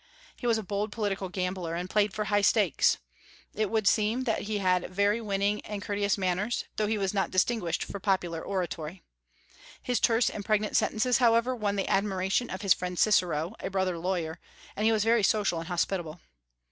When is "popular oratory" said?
7.99-9.03